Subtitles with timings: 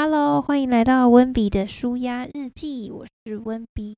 [0.00, 3.96] Hello，欢迎来到温比的舒压日记，我是温比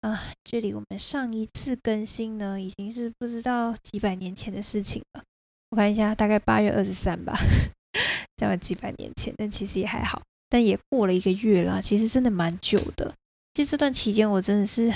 [0.00, 0.32] 啊。
[0.42, 5.22] 这里我们上一次更新呢，已经是不知道几百年前的事情了。
[5.68, 7.34] 我看一下，大概八月二十三吧，
[8.38, 13.14] 这样几百年前，但其实也还好，但也过了一个月啦，其实真的蛮久的。
[13.52, 14.90] 其实这段期间我真的是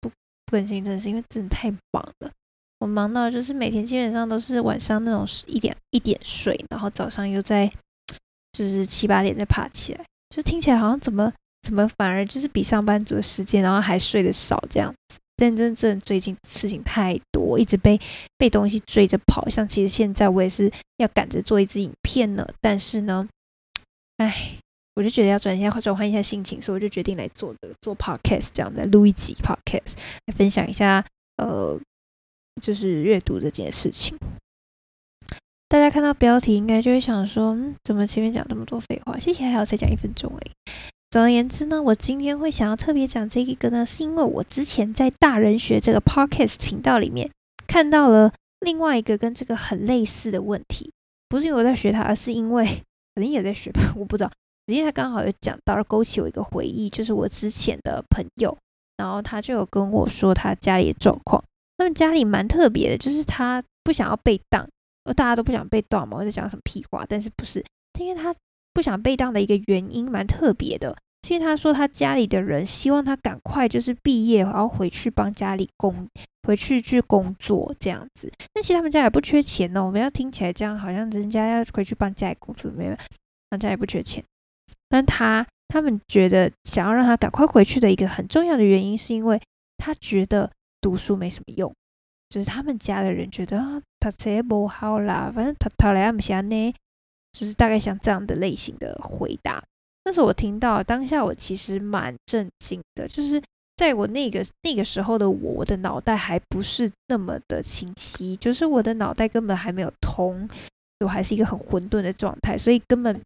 [0.00, 2.32] 不不更新，真的是因为真的太忙了。
[2.80, 7.70] 我忙到就是每天基本上都是晚上那种一点一点睡，然后早上又在。
[8.54, 11.30] 就是七八点再爬起来，就听起来好像怎么
[11.62, 15.18] 怎么反而就是比上班族的时间，然后还睡得少这样子。
[15.36, 18.00] 但真正最近事情太多，一直被
[18.38, 19.48] 被东西追着跑。
[19.48, 23.28] 像其实现在我也是要赶着做一支影片呢，但是呢，
[24.18, 24.56] 唉，
[24.94, 29.94] 我就觉得要转一下转换一下心情，所以我就决定来做这个做 podcast，这样再录一集 podcast
[30.26, 31.04] 来分享一下，
[31.38, 31.76] 呃，
[32.62, 34.16] 就是阅读这件事情。
[35.74, 39.18] 大家看到标题，应该就会想说：嗯，怎么前面讲这么多废话？
[39.18, 40.52] 谢谢，还要再讲一分钟诶。
[41.10, 47.28] 总而言之呢，我今天会想要特别讲这一个呢，是因为我之前在大人学这个 podcast 频道里面
[47.66, 50.92] 看到了另外一个跟这个很类似的问题。
[51.28, 52.64] 不是因为我在学它，而是因为
[53.16, 54.30] 可能也在学吧， 我不知道。
[54.68, 58.56] 只是他刚好有讲到，勾起我一个回忆，就是我之前的朋友，
[58.96, 61.42] 然后他就有跟我说他家里的状况。
[61.76, 64.64] 他们家里蛮特别的，就是他不想要被当。
[65.04, 67.04] 呃大家都不想被当嘛，我在讲什么屁话？
[67.08, 67.64] 但是不是？
[67.98, 68.34] 因为他
[68.72, 70.96] 不想被当的一个原因蛮特别的，
[71.28, 76.08] 因为他说他家里的人希望他赶快就是毕业，然后回去帮家里工，
[76.42, 78.32] 回去去工作这样子。
[78.52, 82.96] 但其实他们家也不缺钱哦，我们要听起来这样好像人家要回去帮家里工作，没有，
[83.50, 84.24] 他家也不缺钱。
[84.88, 89.40] 但他他们觉得想要让他赶快回去的一个很重要的原因，是因为
[89.78, 91.72] 他觉得读书没什么用。
[92.34, 96.74] 就是他们家的人觉得啊，他这不好啦，反正他他来不下呢，
[97.32, 99.62] 就是大概像这样的类型的回答。
[100.02, 103.40] 但是我听到当下，我其实蛮震惊的，就是
[103.76, 110.48] 在我那个那个时候的我，我的脑袋还不是那么的清晰，就是我的脑袋根本还没有通，
[111.04, 113.22] 我还是一个很混沌的状态，所以根本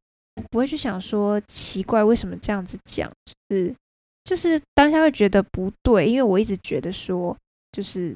[0.51, 3.75] 不会去想说奇怪为什么这样子讲，就是
[4.25, 7.35] 就是当下会觉得不对，因为我一直觉得说
[7.73, 8.15] 就是。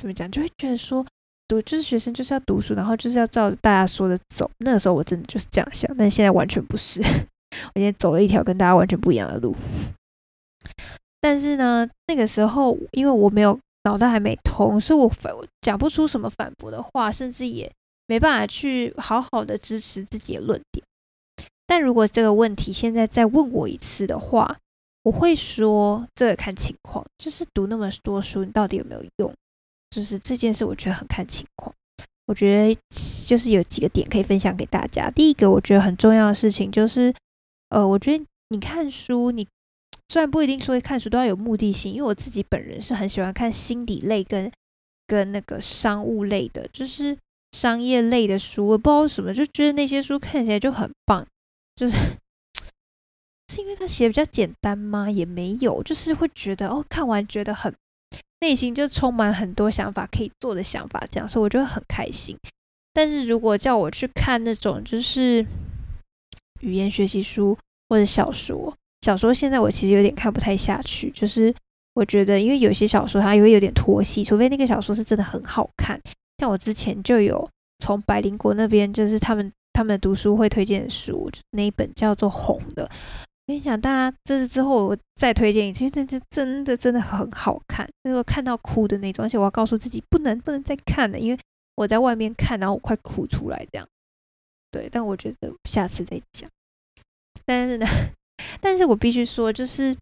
[0.00, 0.28] 怎么讲？
[0.30, 1.04] 就会觉得说
[1.46, 4.50] 读就是学生就是要读书，然后就是要照着大家说的走。
[4.58, 7.00] 那个时候我真的就是这样想，但现在完全不是。
[7.02, 9.54] 我现在走了一条跟大家完全不一样的路。
[11.20, 17.70] 但是呢，那个时候因为我没有脑袋还没通，所以我反讲不出什么反驳的话，甚至也
[18.06, 20.82] 没办法去好好的支持自己的论点。
[21.66, 24.56] 但如果这个问题现在再问我一次的话，
[25.02, 29.32] 我会说这个看情况，就是读那么多书，你到底有没有用？
[29.90, 31.74] 就是这件事，我觉得很看情况。
[32.26, 32.78] 我觉得
[33.26, 35.10] 就是有几个点可以分享给大家。
[35.10, 37.12] 第一个，我觉得很重要的事情就是，
[37.70, 39.44] 呃，我觉得你看书，你
[40.08, 44.48] 虽然不一定说看书都要有目的性，因为我自己本人是很喜欢看心理类跟
[45.08, 47.18] 跟那个商务类的，就是
[47.50, 48.64] 商业类的书。
[48.64, 51.26] 我不知道为什么，就觉得那些书看起来就很棒。
[51.74, 51.96] 就是
[53.52, 55.10] 是因为他写的比较简单吗？
[55.10, 57.74] 也没有，就是会觉得哦，看完觉得很。
[58.40, 62.36] 内心就充满很多想法可以做的想法，这样，所以我就会很开心。
[62.92, 65.44] 但是如果叫我去看那种就是
[66.60, 67.56] 语言学习书
[67.88, 71.10] 或者小说，小说现在我其实有点看不太下去。
[71.10, 71.54] 就是
[71.94, 76.00] 我觉得，因为有些小说它也会有点拖戏，除非那个小说是真的很好看。
[76.38, 77.48] 像我之前就有
[77.78, 82.90] 从百灵国那边，就是他们他们读书会推荐的书，那一本叫做《红》的。
[83.50, 91.38] 跟你讲，大家这是之后我再推荐一次，因为这这真的真的很好看，那个看到哭的那种，而且我要告诉自己不能不能再看了，因为
[91.74, 93.84] 我在外面看，然后我快哭出来这样。
[94.70, 96.48] 对，但我觉得下次再讲。
[97.44, 97.86] 但是呢，
[98.62, 99.96] 但是我必须说，就是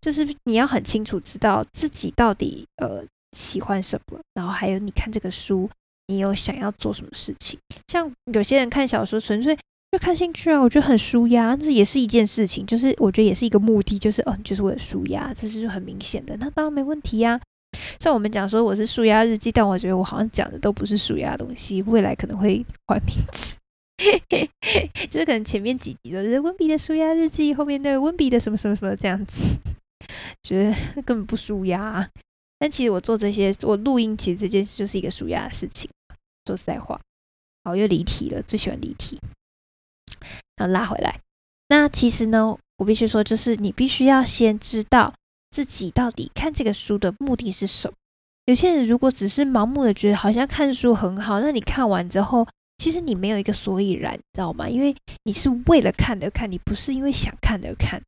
[0.00, 3.04] 就是你要很清楚知道自己到底呃
[3.36, 5.68] 喜欢什么，然后还有你看这个书，
[6.06, 7.60] 你有想要做什么事情。
[7.88, 9.54] 像有些人看小说纯粹。
[9.92, 17.40] 就看兴趣啊，我觉得很舒压，这也是一件事情，就是我觉得也是一个目的，就是哦，就是为了舒压，这是很明显的，那当然没问题呀。
[17.98, 23.56] 像我们讲说我是舒压日记，但我觉得我好像讲的都不是舒压的东西，未来可能会换名字，
[25.08, 29.42] 就是可能前面几集都是温比的舒压日记，后面的温比的什么什么什么这样子，
[30.42, 32.06] 觉得 根本不舒压。
[32.58, 35.88] 但其实我做这些，我录音其实这件事就是一个舒压的事情。
[36.46, 36.98] 说实在话，
[37.64, 39.18] 好又离题了，最喜欢离题。
[40.58, 41.20] 要拉回来，
[41.68, 45.12] 那其实呢，我必须说，就是你必须要先知道
[45.50, 47.94] 自己到底看这个书的目的是什么。
[48.46, 52.46] 有些人如果只是盲目的觉得好像看书很好，那你看完之后，
[52.78, 54.68] 其实你没有一个所以然，你知道吗？
[54.68, 54.94] 因为
[55.24, 58.00] 你是为了看而看，你不是因为想看而看。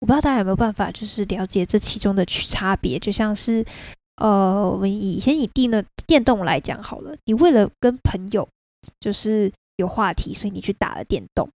[0.00, 2.98] 我不知道大家有没有办法，就是了解这其中的差别。
[2.98, 3.64] 就像是，
[4.16, 8.48] 呃，我们以前以电的电动来讲好了，你为了跟朋友
[9.00, 11.48] 就是有话题，所以你去打了电动，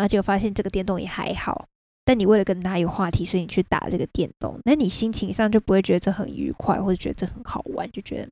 [0.00, 1.66] 然后结果发现这个电动也还好。
[2.06, 8.28] 但你为了跟他有话题，所以你去打这个电动，那你心情上就不会觉得这很愉快，或者觉得这很好玩，就觉得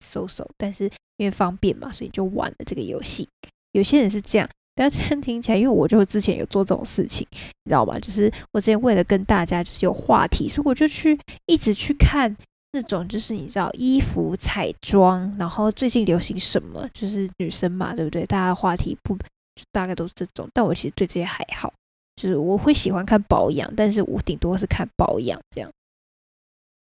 [0.00, 0.44] so so。
[0.58, 0.84] 但是
[1.16, 3.26] 因为方便嘛，所以就玩了这个游戏。
[3.72, 7.98] 有些人是这样，不要这样听起来，因为我就之前有做这种事情，你知道吗？
[8.00, 12.36] 就是我之前为了跟大家就是有话题，所以我就去一直去看
[12.72, 18.26] 那种就是你知道衣服彩妆，然后最近流行什么，就是女生嘛，对不对？
[18.26, 19.16] 大家话题不
[19.56, 21.72] 就大概都是这种，但我其实对这些还好。
[22.14, 25.68] 就是我会喜欢看保养，但是我顶多是看保养这样。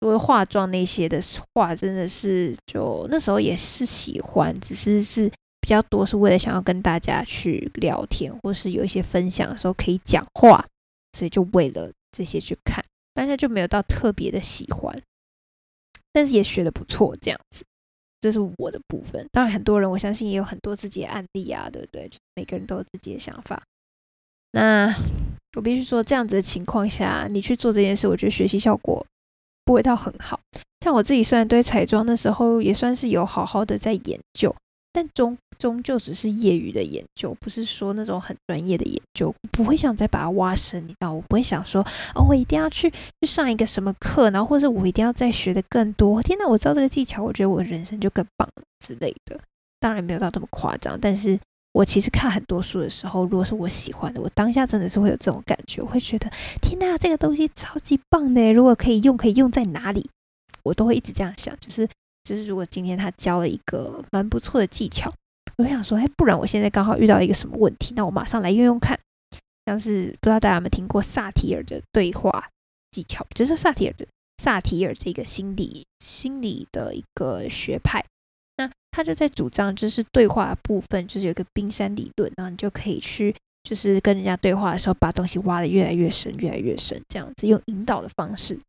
[0.02, 1.20] 因为化妆那些的
[1.54, 5.28] 话，真的是就那时候也是喜欢，只是是
[5.60, 10.66] 比较多是为了想要跟大家去聊天，或是有一些分享的时候可以讲话，
[11.14, 12.82] 所以就为了这些去看，
[13.14, 15.02] 大家就没有到特别的喜欢，
[16.14, 17.66] 但是也学的不错这样子。
[18.26, 22.10] 这是我的部分，当然很多人我相信也有很多自己的案例啊，对不对？
[22.34, 23.62] 每个人都有自己的想法。
[24.54, 24.92] 那
[25.56, 29.06] 我必须说，这样子的情况下，你去做这件事，我觉得学习效果
[29.64, 30.40] 不会到很好。
[30.84, 34.56] 像我自己，虽然对彩妆的时候也算是有好好的在研究，
[34.96, 39.34] 但终终究只是业余的研究，不是说那种很专业的研究。
[39.52, 41.12] 不会想再把它挖深，你知道？
[41.12, 46.22] 我不会想说，哦，我一定要去去上一个什么课，然后或者是我一定要再学的更多。
[46.22, 49.38] 天哪，我知道这个技巧，我觉得我人生就更棒了之类的。
[49.80, 51.38] 当然没有到这么夸张，但是。
[51.76, 56.32] 我其实看很多书的时候，如果是我喜欢的，我当下真的是会有这种感觉，我会觉得
[56.62, 58.54] 天哪，这个东西超级棒的！
[58.54, 60.10] 如果可以用，可以用在哪里？
[60.64, 61.54] 我都会一直这样想。
[61.60, 61.86] 就是
[62.26, 65.14] 就是，如果今天他教了一个蛮不错的技巧，
[65.58, 69.00] 我想说，哎，不然我现在刚好遇到一个什么问题，那我马上来用用看。
[69.68, 72.50] 像是不知道大家有没有听过萨提尔的对话
[72.92, 74.06] 技巧，就是萨提尔的
[74.38, 78.04] 萨提尔这个心理心理的一个学派。
[78.58, 88.60] 那他就在主张，就是对话的部分，就是有一个冰山理论，然后你就可以去，就是跟人家对话的时候，把东西挖的越来越深，越来越深，这样子用引导的方式。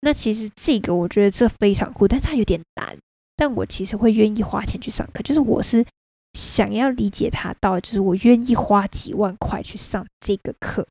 [0.00, 2.96] 那其实这个我觉得这非常酷，但它有点难。
[3.36, 5.84] 但我其实会愿意花钱去上课，就是我是
[6.32, 10.86] 想要理解它到，就是我愿意花几万块去上这个课。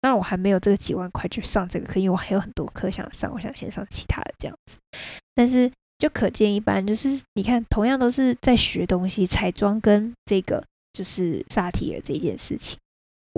[0.00, 4.78] 当然我还没有这个几万块去上这个课，因为我还有很多课想上，我想先上其他的这样子。
[5.34, 5.70] 但是。
[5.98, 12.78] 就可见一斑，就是你看，同样都是在学东西，彩妆跟这个就是萨提尔这件事情，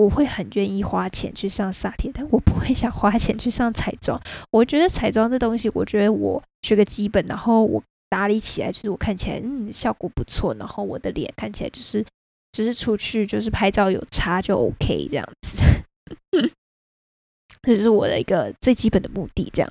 [0.00, 4.19] 我会很愿意花钱去上萨铁，但我不会想花钱去上彩妆。
[4.50, 12.02] 我觉得彩妆这东西，我觉得我学个基本，然后我打理起来，就是我看起来嗯效果不错，然后我的脸看起来就是
[12.52, 15.62] 只是出去就是拍照有差就 OK 这样子，
[17.62, 19.50] 这是我的一个最基本的目的。
[19.53, 19.70] 这样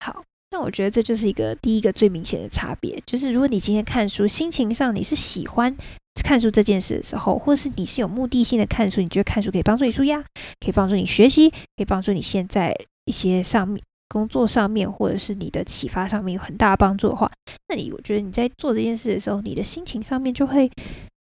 [0.00, 0.24] 好。
[0.50, 5.74] 那我觉得这就是一个第一个最明显的差别，就是如果你今天看书，心情上你是喜欢
[6.20, 10.20] 看书这件事的时候，或者是你是有目的性的看书，你觉得看书可以帮助你舒压，
[10.60, 12.76] 可以帮助你学习，可以帮助你现在
[13.06, 17.30] 一些上面工作上面，或者是你的启发上面有很大的帮助的话，
[17.68, 20.70] 那你我觉得你在做这件事的时候，你的心情上面就会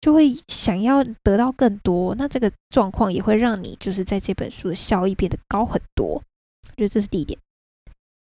[0.00, 6.14] 就会想要得到更多，那这个状况也会让你就是在这本书的效益变得高很多。
[6.14, 7.38] 我觉得这是第一点。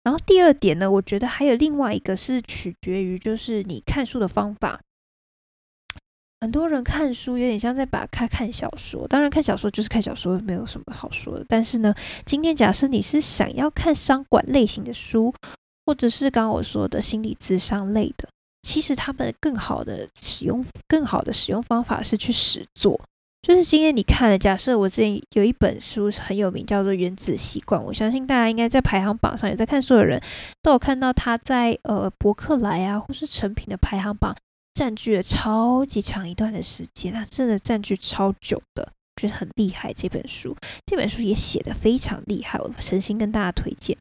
[0.02, 4.80] 然后第二点呢，我觉得还有另外一个是取决于，就是你看书的方法。
[6.40, 11.46] 很多人看书有点像在把看看小说，当然看小说就是看小说，没有什么好说的。
[11.48, 11.94] 但是呢，
[12.26, 15.32] 今天假设你是想要看商管类型的书，
[15.86, 18.28] 或者是刚刚我说的心理智商类的，
[18.62, 23.00] 其实他们更好的使用、更好的使用方法是去实做。
[23.40, 30.18] 就是今天你看了，假设我之前有一本书很有名，叫做《原子习惯》，我相信大家应该在排行榜上有在看书的人
[30.62, 34.34] 都有看到它在呃博客来啊或是成品的排行榜
[34.74, 39.92] 占据了超级长一段的时间，它真的占据超久的，觉得很厉害。
[39.92, 40.54] 这本书
[40.84, 43.96] 这本书也写的非常厉害，我诚心跟大家推荐。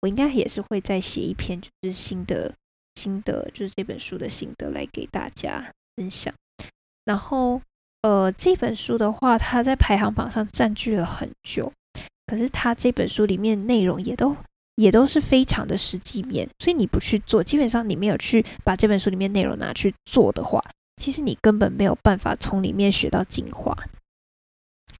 [0.00, 2.54] 我应该也是会再写一篇就是新的
[2.94, 6.32] 心得，就是这本书的心得来给大家分享，
[7.04, 7.60] 然后。
[8.02, 11.72] 呃，这本书的话，它在排行榜上占据了很久，
[12.26, 14.36] 可是它这本书里面内容也都
[14.76, 20.62] 也都是非常的实际面，所以你不去做，基本上你没有去把这本书里面内容拿去做的话，
[20.96, 23.76] 其实你根本没有办法从里面学到精华。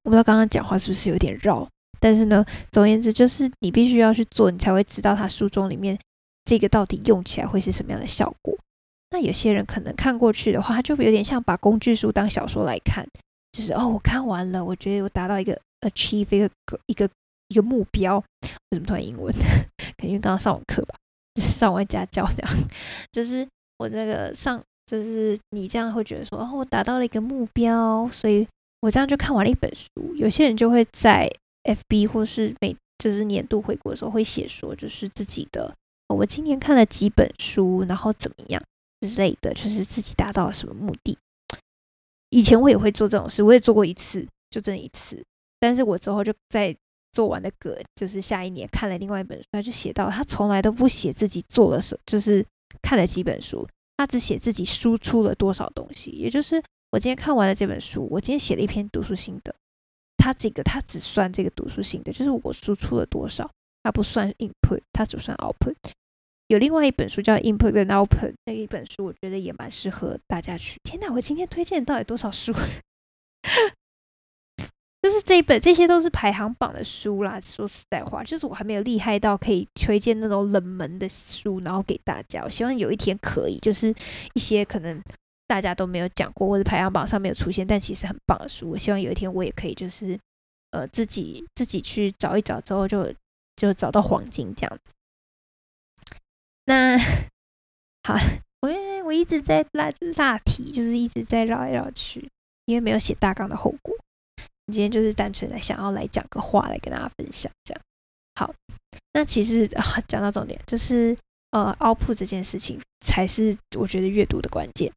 [0.03, 1.67] 我不知道刚刚讲话是不是有点绕，
[1.99, 5.97] 但是呢，总而言之，就是你必须要去做，你才会知道它书中里面
[6.43, 8.55] 这个到底用起来会是什么样的效果。
[9.11, 13.07] 那有些人可能看过去的话，他就有点像把工具书当小说来看，
[13.51, 16.49] 就是哦，我看完了，我觉得我达到一个 achieve 一个
[16.87, 17.07] 一个
[17.53, 18.17] 一个目标。
[18.71, 19.33] 为什么突然英文？
[19.97, 20.95] 可能因为刚刚上完课吧，
[21.35, 22.69] 就是上完家教这样。
[23.13, 28.47] 就是我这个上，就是你这样会觉得说，哦，我达到了一个目标，所以
[28.81, 29.87] 我这样就看完了一本书。
[30.15, 31.31] 有些人就会在
[31.63, 35.73] FB 或是每就是年度回顾的时候会写说，就是自己的
[36.09, 38.61] 我今年看了几本书，然后怎么样。
[39.01, 41.17] 之类的，就是自己达到了什么目的。
[42.29, 45.21] 以前我也会做这种事，我也做过一次，就这一次。
[45.59, 46.73] 但是我之后就在
[47.13, 52.45] 做完的歌，就是下一年看了另外一本书，他就写到他从来都不写自己做了什，就是
[52.81, 53.65] 看了几本书，
[53.95, 56.11] 他只写自己输出了多少东西。
[56.11, 59.55] 也就是我今天看完了这本书，我今天写了一篇读书心得，
[60.17, 63.49] 他这个他只算这个读书心得，就是我输出了多少，
[63.83, 65.75] 他不算 input，他只算 output。
[66.47, 70.77] 有另外一本书叫《Input and Output》，那一本书我觉得也蛮适合大家去。
[70.83, 72.53] 天哪，我今天推荐到底多少书？
[75.03, 77.37] 就是这一本，这些都是排行榜的书啦。
[77.41, 82.41] 说实在话，就是我还没有厉害到可以推荐那种冷门的书，然后给大家。
[82.45, 83.93] 我希望有一天可以，就是
[84.33, 85.03] 一些可能
[85.45, 88.69] 大家都没有讲过，或者排行榜上没有出现，但其实很棒的书。
[88.69, 90.17] 我希望有一天我也可以，就是
[90.71, 93.13] 呃自己自己去找一找，之后就
[93.57, 94.93] 就找到黄金这样子。
[96.63, 96.97] 那
[98.07, 98.15] 好，
[98.61, 98.69] 我
[99.03, 102.29] 我一直在拉拉题，就是一直在绕来绕去，
[102.67, 103.93] 因为没有写大纲的后果。
[104.71, 107.81] 今天就是单纯的想要来讲个话来跟大家分享，这样
[108.35, 108.53] 好。
[109.13, 111.15] 那其实啊，讲到重点，就是
[111.51, 114.91] 呃凹铺这件事情才是我觉得阅读的关键。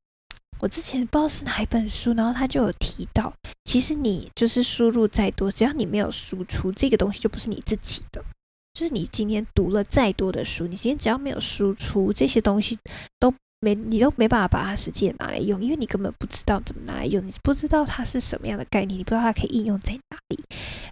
[0.59, 3.31] 我之前不知道是哪一本书，然后他就有提到，
[3.65, 8.25] 其实你就是输入再多，只要你没有输出，这个东西就不是你自己的。
[8.73, 12.79] 就是你今天读了再多的书，你今天只要没有输出这些东西，
[13.19, 20.39] 都没你都没办法把它实际拿来用，因为你根本不知道怎么拿来用，你不知道它是什么样的概念，你不知道它可以应用在哪里。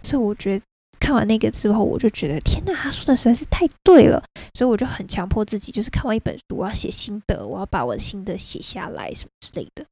[0.03, 0.65] 所以我觉得
[0.99, 4.23] 看完那个之后，我就觉得天哪，他说的实在是太对了。
[4.53, 9.85] 所以我就很强迫自己，就是看完一本书，我要写心得，我要把我的心得写下来，什么之类的。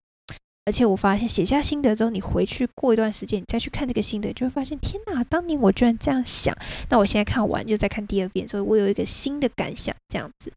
[0.65, 6.55] 而且我发现写下心得之后，你回去过一段时间，你再去看这个心得，就会发现天哪，当年我居然这样想。
[6.89, 9.93] 那我现在看完就再看第二遍，所以我有一个新的感想。
[10.07, 10.53] 这样子，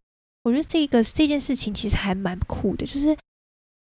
[0.47, 2.87] 我觉得这个这件事情其实还蛮酷的。
[2.87, 3.19] 就是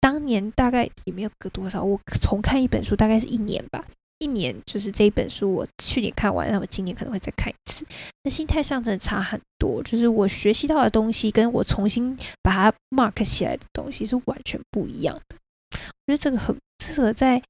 [0.01, 3.85] 当年大概也没有隔多少，我重看一本书大概是一年吧。
[4.17, 7.85] 一年就是这一本书，我去年看完，那我今年可能会再看一次。
[8.25, 15.37] 那心态上真的差很多，就是我学习到的东西，跟我重新把它 mark 起来的东西是完全不一样的。
[15.71, 17.41] 我觉得这个很适合在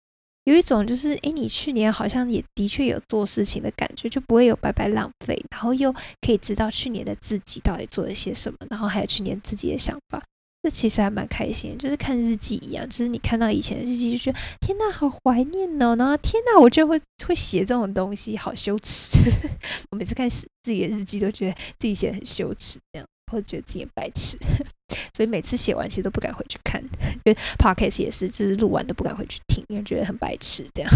[0.49, 10.19] 有一种就是，诶，你去年好像也的确有做事情的感觉，就不会有白白浪费，然后又可以知道去年的自己到底做了些什么，然后还有去年自己的想法，
[10.63, 19.19] 这其实还蛮开心，就是看日记一样，就是你看到以前的日记就觉得天呐，好怀念哦，然后天呐，我居然会会写这种东西，好羞耻。
[19.91, 23.07] 我每次看自己的日记都觉得自己写的很羞耻，这样。
[23.29, 24.37] 或者觉得自己白痴，
[25.15, 26.81] 所以每次写完其实都不敢回去看。
[27.25, 30.91] 因为 podcast 也是，就是录完都不敢回去听，因为觉得很白痴这样。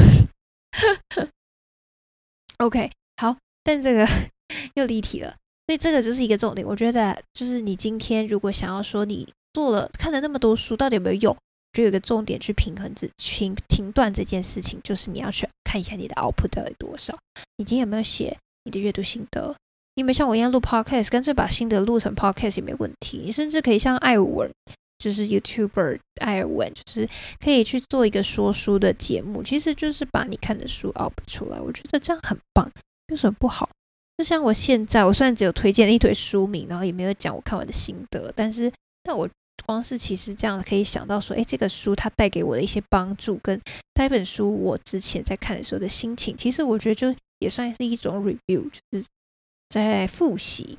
[2.58, 4.08] OK，好，但这个
[4.76, 5.36] 又离题了，
[5.68, 6.66] 所以这个就是一个重点。
[6.66, 11.38] 我觉得就是你今天如果想要说你做了看了那么多书，到底有没有用？
[11.74, 17.18] 就有一个重点去平衡这停停断这件事情，就是你要去看一下你的 output 到底多少，
[17.58, 19.56] 你今天有没有写你的阅读心得？
[19.96, 23.22] 你们像我一样录 podcast，干脆把心得录成 podcast 也没问题。
[23.24, 24.52] 你甚至可以像艾文，
[24.98, 27.08] 就是 YouTuber 艾尔文，就是
[27.40, 31.60] 可以去做一个说书的节目，其实就是把你看的书 up 出来。
[31.60, 32.68] 我觉得这样很棒，
[33.10, 33.70] 有什么不好？
[34.18, 38.72] 就像我现在，我虽然只有推荐了一堆书名，然后也没有讲我看完的心得，但是，
[39.04, 39.30] 但我
[39.66, 43.60] 光是其实这样可以想到说，哎，这个书它带给我的一些帮助，跟
[43.94, 49.06] 那本书我之前在看的时候的心情，其实我觉得就也算是一种 review，就是。
[49.82, 50.78] 在复习，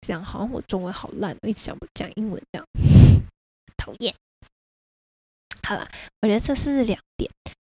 [0.00, 2.66] 这样好像我中文好烂，我一直讲不讲英文这样，
[3.76, 4.14] 讨厌。
[5.62, 5.86] 好了，
[6.22, 7.30] 我觉得这是两点，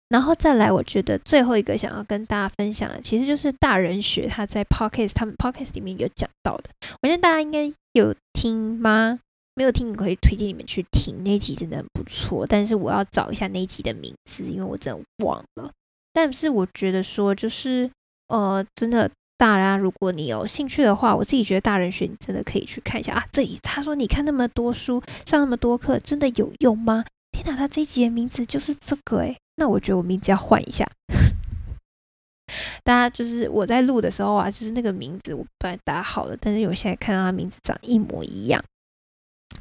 [0.09, 6.71] 然后再来，我觉得最后一个想要跟大家分享的，其实就是大人学他在 podcast 他们 podcast 里面有讲到的，
[7.03, 9.21] 我觉得大家应该有听吗？
[9.55, 12.45] 没有听，你可以推荐你们去听那集，真的很不错。
[12.45, 15.71] 但是我要找一下那集的名字，因为我真的忘了。
[16.13, 17.89] 但是我觉得说，就是
[18.27, 19.09] 呃，真的。
[19.39, 23.27] 大家，如果你有兴趣的话，我自己觉得大人学你真的可以去看一下啊。
[23.31, 27.05] 这里他说你看那么多书，上那么多课，真的有用吗？
[27.33, 30.87] 天哪，他这一集的名字就是这个诶，那我觉得我名字要换一下。
[32.83, 38.65] 大家就是我在录的时候啊，就是那个名字我本来打好了，但是我现在看到他名字长一模一样，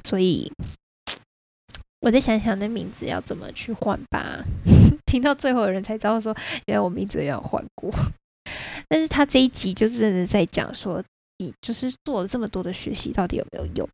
[0.06, 0.50] 所以
[2.00, 4.46] 我再想想那名字要怎么去换吧。
[5.06, 6.34] 听到最后的人才知道说，
[6.68, 7.92] 原来我名字也要换过。
[8.88, 11.04] 但是他这一集就真的在讲说，
[11.38, 13.90] 你就是做了这么多的学习，到底有没有用？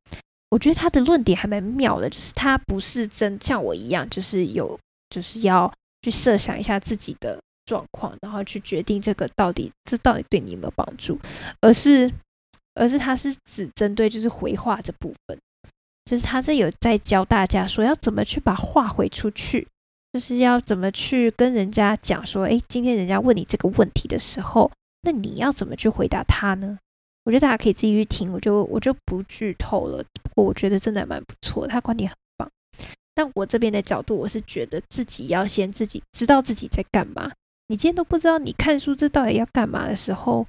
[0.50, 4.78] 我觉得他的论点还蛮妙的，就是他不是真像我一样，就是有
[5.10, 5.72] 就是要
[6.02, 11.20] 去设想一下自己的状况，然后去决定这个到底这到底对你有没有帮助，
[11.62, 12.12] 而是
[12.76, 15.40] 而是他是只针对就是回话这部分，
[16.06, 19.68] 就是他这有在教大家说要怎么去把话回出去。
[20.14, 24.70] 就是要怎么去跟人家讲说，诶，今天人家问你这个问题的时候，
[25.04, 26.78] 那你要怎么去回答他呢？
[27.24, 30.04] 我觉得大家可以自己去听，我就我就不剧透了。
[30.24, 32.50] 不过我觉得真的蛮不错，他观点很棒。
[33.14, 37.32] 但我这边的角度，我是觉得自己要先自己知道自己在干嘛。
[37.68, 40.46] 你今天都不知道你看书这到底要干嘛的时候，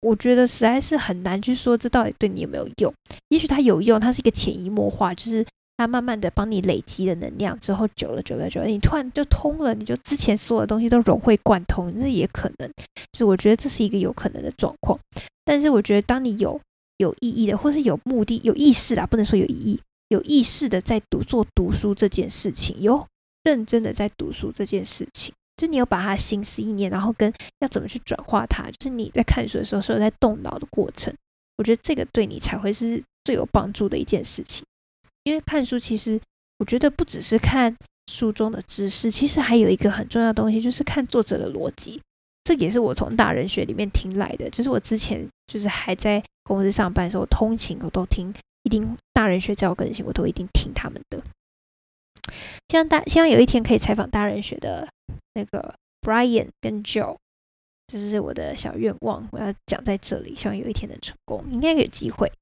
[0.00, 2.92] 我觉得实在是很难去说这到底对你有没有用。
[3.28, 5.44] 也许它有用，它是一个潜移默化，就是。
[5.82, 12.68] 它慢慢的帮你累积的能量之后，久了久了久了，你突然就通了，你就之前所有的东西都融会贯通，那也可能。
[13.12, 14.98] 就是我觉得这是一个有可能的状况。
[15.44, 16.60] 但是我觉得，当你有
[16.98, 23.04] 有意义的，或是有目的、有意识啊，不能说有意义，有意识的在读做读书这件事情，有
[23.42, 31.12] 认真的在读书这件事情，就你有把它心思意念，然后跟要怎么去转化它，就是你在看书的时候是有在动脑的过程。
[31.58, 34.64] 我觉得这个对你才会是最有帮助的一件事情。
[35.24, 36.20] 因为看书，其实
[36.58, 37.76] 我觉得不只是看
[38.10, 42.00] 书中的知识，其实还有一个很重要的东西，就是看作者的逻辑。
[42.44, 44.50] 这也是我从大人学里面听来的。
[44.50, 51.22] 就是我之前就是还在公司上班的时候，通勤我都听，一定大人学教更新，我都一定听他们的。
[52.68, 54.88] 希望大希望有一天可以采访大人学的
[55.34, 57.16] 那个 Brian 跟 Joe，
[57.86, 60.34] 这是我的小愿望，我要讲在这里。
[60.34, 62.32] 希望有一天能成功，应该有机会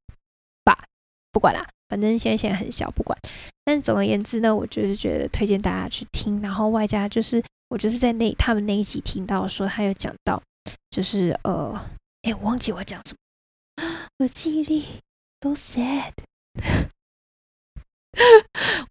[0.65, 0.83] 吧？
[1.31, 1.69] 不管啦。
[1.91, 3.19] 反正现在现在很小，不管。
[3.65, 10.41] 但总而言之呢，我就是觉得推荐大家去听，然后外加就是我就是在那他们那一集听到说，他有讲到，
[10.91, 11.79] 就是呃，
[12.23, 13.15] 哎，我忘记我讲什
[13.77, 13.85] 么，
[14.19, 14.85] 我记忆力
[15.39, 16.13] 都 sad，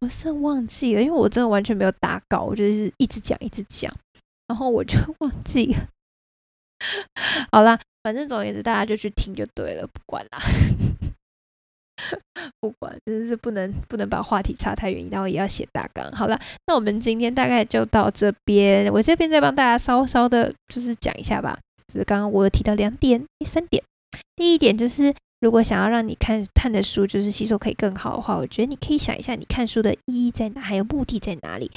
[0.01, 3.91] 我是忘记了，因为我真的完全没有打稿，我就是一直讲一直讲，
[4.47, 5.87] 然后我就忘记了。
[7.51, 10.39] 好啦，反正总而言之，大家就去听就对了，不管啦。
[12.61, 16.09] 不管，真是不能不能把话题差太远，然后也要写大纲。
[16.11, 18.91] 好了，那我们今天大概就到这边。
[18.91, 21.57] 我这边再帮大家稍稍的，就是讲一下吧。
[21.87, 23.83] 就是刚刚我有提到两点，第三点，
[24.35, 31.71] 第一点就是，如果想要让你看看的书就是吸收可以更好的话，我觉得你可以想一下，你看书的意义在哪，还有目的在哪里。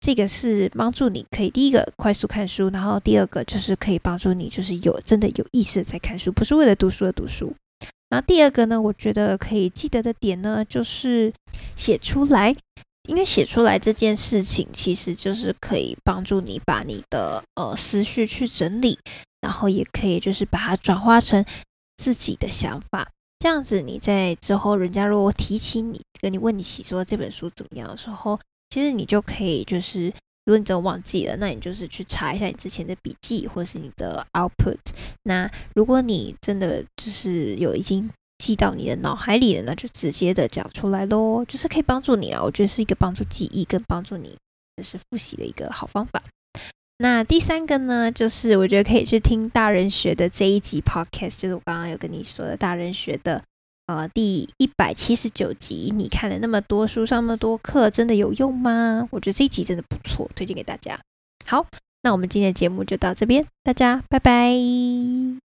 [0.00, 7.52] 这个是帮助你可以第一个快速看书，然后第二个就是可以帮助你就是有真的有意识在看书，不是为了读书而读书。
[8.08, 11.32] 然后第二个呢，我觉得可以记得的点呢，就是
[11.76, 12.54] 写出来，
[13.08, 18.98] 因为写出来这件事情，其实就是可以帮助你把你的呃思绪去整理，
[19.40, 21.44] 然后也可以就是把它转化成
[21.96, 23.08] 自己的想法。
[23.38, 28.40] 这样子你在之后，人家如果提起你，跟你问你写作这本书怎么样的时候，
[28.70, 30.12] 其实你就可以就是。
[30.48, 34.78] 如果你真的忘记了，那你就是去查一下你之前的笔记或是你的 output。
[35.24, 38.08] 那如果你真的就是有已经
[38.38, 42.42] 记到你的脑海里了，那就直接的讲出来喽，就是可以帮助你啊。
[42.42, 44.34] 我觉得是一个帮助记忆跟帮助你
[44.78, 46.22] 就是复习的一个好方法。
[46.96, 53.42] 那第三个呢，就是我觉得可以去听大人学的这一集 podcast，就是我刚刚有跟你说的大人学的。
[53.88, 59.08] 呃，第一百七十九集，你看了那么多书，上那么多课，真的有用吗？
[59.10, 61.00] 我觉得这一集真的不错，推荐给大家。
[61.46, 61.64] 好，
[62.02, 65.47] 那我们今天的节目就到这边，大家拜拜。